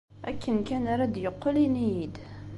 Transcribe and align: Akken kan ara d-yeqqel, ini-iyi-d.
Akken 0.29 0.57
kan 0.67 0.83
ara 0.93 1.05
d-yeqqel, 1.13 1.55
ini-iyi-d. 1.65 2.15